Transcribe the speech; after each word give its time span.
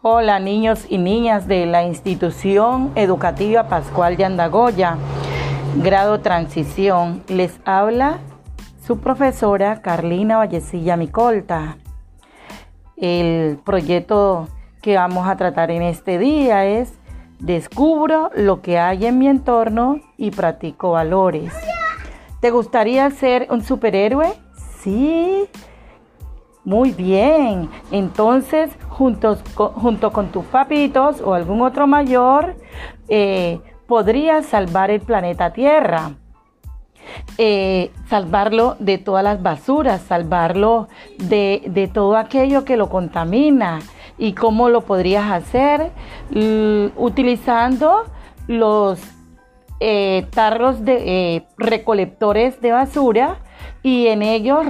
Hola 0.00 0.38
niños 0.38 0.86
y 0.88 0.96
niñas 0.96 1.48
de 1.48 1.66
la 1.66 1.82
institución 1.82 2.92
educativa 2.94 3.64
Pascual 3.64 4.16
de 4.16 4.26
Andagoya, 4.26 4.96
grado 5.82 6.20
transición. 6.20 7.24
Les 7.26 7.58
habla 7.64 8.18
su 8.86 9.00
profesora 9.00 9.82
Carlina 9.82 10.36
Vallecilla 10.36 10.96
Micolta. 10.96 11.78
El 12.96 13.58
proyecto 13.64 14.46
que 14.82 14.94
vamos 14.94 15.26
a 15.26 15.36
tratar 15.36 15.72
en 15.72 15.82
este 15.82 16.16
día 16.18 16.64
es 16.64 16.92
Descubro 17.40 18.30
lo 18.36 18.62
que 18.62 18.78
hay 18.78 19.04
en 19.04 19.18
mi 19.18 19.26
entorno 19.26 19.98
y 20.16 20.30
practico 20.30 20.92
valores. 20.92 21.52
¿Te 22.40 22.52
gustaría 22.52 23.10
ser 23.10 23.48
un 23.50 23.64
superhéroe? 23.64 24.32
Sí. 24.80 25.48
Muy 26.68 26.92
bien. 26.92 27.70
Entonces, 27.92 28.70
junto 28.90 30.12
con 30.12 30.28
tus 30.28 30.44
papitos 30.44 31.22
o 31.22 31.32
algún 31.32 31.62
otro 31.62 31.86
mayor, 31.86 32.56
eh, 33.08 33.58
podrías 33.86 34.44
salvar 34.44 34.90
el 34.90 35.00
planeta 35.00 35.54
Tierra. 35.54 36.10
Eh, 37.38 37.90
salvarlo 38.10 38.76
de 38.80 38.98
todas 38.98 39.24
las 39.24 39.42
basuras, 39.42 40.02
salvarlo 40.02 40.88
de, 41.16 41.90
todo 41.94 42.18
aquello 42.18 42.66
que 42.66 42.76
lo 42.76 42.90
contamina. 42.90 43.78
¿Y 44.18 44.34
cómo 44.34 44.68
lo 44.68 44.82
podrías 44.82 45.30
hacer? 45.30 45.90
utilizando 46.96 48.04
los 48.46 49.00
eh, 49.80 50.26
tarros 50.34 50.84
de 50.84 51.46
recolectores 51.56 52.60
de 52.60 52.72
basura 52.72 53.38
y 53.82 54.08
en 54.08 54.22
ellos 54.22 54.66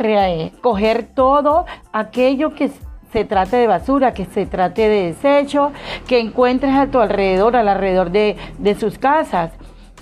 coger 0.61 1.09
todo 1.15 1.67
aquello 1.93 2.55
que 2.55 2.71
se 3.13 3.25
trate 3.25 3.57
de 3.57 3.67
basura, 3.67 4.13
que 4.13 4.27
se 4.27 4.47
trate 4.47 4.89
de 4.89 5.07
desecho, 5.07 5.73
que 6.07 6.21
encuentres 6.21 6.75
a 6.75 6.89
tu 6.89 7.01
alrededor, 7.01 7.57
alrededor 7.57 8.11
de, 8.11 8.37
de 8.59 8.75
sus 8.75 8.99
casas 8.99 9.53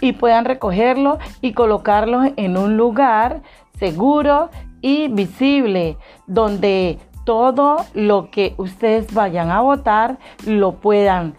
y 0.00 0.12
puedan 0.12 0.44
recogerlo 0.44 1.18
y 1.40 1.52
colocarlo 1.52 2.22
en 2.36 2.56
un 2.56 2.76
lugar 2.76 3.42
seguro 3.78 4.50
y 4.80 5.08
visible 5.08 5.96
donde 6.26 6.98
todo 7.24 7.84
lo 7.94 8.30
que 8.30 8.54
ustedes 8.56 9.12
vayan 9.12 9.50
a 9.50 9.60
votar 9.60 10.18
lo 10.44 10.76
puedan 10.76 11.34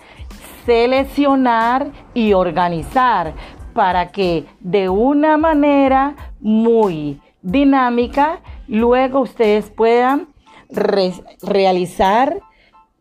seleccionar 0.66 1.88
y 2.14 2.34
organizar 2.34 3.34
para 3.74 4.12
que 4.12 4.46
de 4.60 4.90
una 4.90 5.38
manera 5.38 6.16
muy 6.42 7.22
dinámica, 7.48 8.42
luego 8.68 9.22
ustedes 9.22 9.70
puedan 9.70 10.28
realizar 11.42 12.42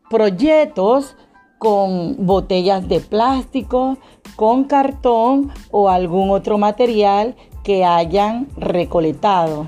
proyectos 0.09 1.17
con 1.59 2.27
botellas 2.27 2.89
de 2.89 3.01
plástico, 3.01 3.99
con 4.37 4.65
cartón 4.65 5.51
o 5.73 5.89
algún 5.89 6.31
otro 6.31 6.59
material 6.59 7.35
que 7.65 7.85
hayan 7.85 8.47
recolectado. 8.57 9.67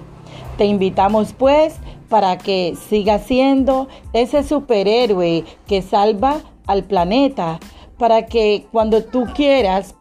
Te 0.56 0.66
invitamos 0.66 1.32
pues 1.32 1.76
para 2.08 2.38
que 2.38 2.76
siga 2.88 3.18
siendo 3.18 3.88
ese 4.12 4.44
superhéroe 4.44 5.44
que 5.66 5.82
salva 5.82 6.36
al 6.66 6.84
planeta, 6.84 7.58
para 7.98 8.26
que 8.26 8.66
cuando 8.70 9.02
tú 9.02 9.26
quieras 9.34 9.96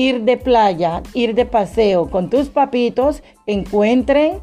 ir 0.00 0.22
de 0.22 0.38
playa, 0.38 1.02
ir 1.12 1.34
de 1.34 1.44
paseo 1.44 2.08
con 2.08 2.30
tus 2.30 2.48
papitos, 2.48 3.22
encuentren 3.46 4.38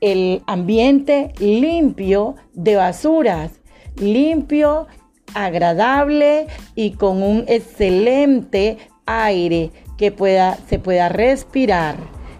el 0.00 0.40
ambiente 0.46 1.32
limpio 1.40 2.36
de 2.52 2.76
basuras, 2.76 3.60
limpio, 3.96 4.86
agradable 5.34 6.46
y 6.76 6.92
con 6.92 7.24
un 7.24 7.44
excelente 7.48 8.78
aire 9.04 9.72
que 9.98 10.12
pueda, 10.12 10.56
se 10.68 10.78
pueda 10.78 11.08
respirar. 11.08 11.96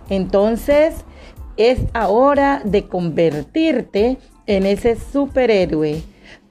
Entonces, 0.09 0.95
es 1.57 1.81
hora 1.93 2.63
de 2.65 2.87
convertirte 2.87 4.19
en 4.47 4.65
ese 4.65 4.95
superhéroe. 4.95 6.03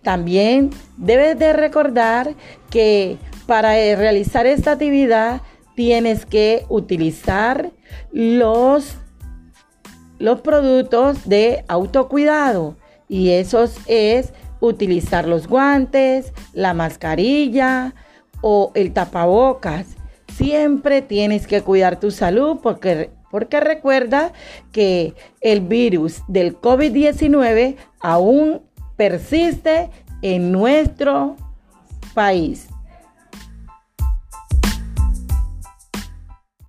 También 0.04 0.72
debes 0.98 1.40
de 1.40 1.54
recordar 1.54 2.36
que 2.70 3.18
para 3.48 3.72
realizar 3.96 4.46
esta 4.46 4.74
actividad 4.74 5.42
tienes 5.80 6.26
que 6.26 6.66
utilizar 6.68 7.72
los, 8.12 8.98
los 10.18 10.42
productos 10.42 11.30
de 11.30 11.64
autocuidado 11.70 12.76
y 13.08 13.30
esos 13.30 13.78
es 13.88 14.34
utilizar 14.60 15.26
los 15.26 15.48
guantes, 15.48 16.34
la 16.52 16.74
mascarilla 16.74 17.96
o 18.42 18.74
el 18.76 18.92
tapabocas. 18.92 19.96
Siempre 20.36 21.02
tienes 21.02 21.48
que 21.48 21.62
cuidar 21.62 21.98
tu 21.98 22.12
salud 22.12 22.58
porque, 22.62 23.12
porque 23.32 23.62
recuerda 23.62 24.34
que 24.74 25.14
el 25.40 25.62
virus 25.62 26.24
del 26.28 26.60
COVID-19 26.60 27.78
aún 28.02 28.64
persiste 28.98 29.90
en 30.22 30.52
nuestro 30.52 31.38
país. 32.14 32.68